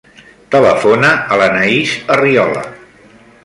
Telefona 0.55 1.11
a 1.35 1.39
l'Anaís 1.43 1.95
Arriola. 2.17 2.65